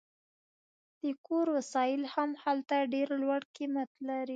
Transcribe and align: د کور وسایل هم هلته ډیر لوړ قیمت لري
د 1.03 1.03
کور 1.25 1.47
وسایل 1.57 2.01
هم 2.13 2.29
هلته 2.43 2.75
ډیر 2.93 3.07
لوړ 3.21 3.41
قیمت 3.55 3.89
لري 4.07 4.29